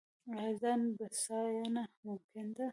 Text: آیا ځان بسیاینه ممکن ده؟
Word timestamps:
آیا 0.35 0.51
ځان 0.61 0.81
بسیاینه 0.97 1.83
ممکن 2.05 2.47
ده؟ 2.55 2.65